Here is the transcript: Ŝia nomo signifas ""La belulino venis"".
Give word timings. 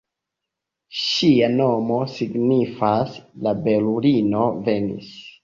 Ŝia 1.01 1.49
nomo 1.57 1.99
signifas 2.13 3.15
""La 3.49 3.55
belulino 3.69 4.43
venis"". 4.73 5.15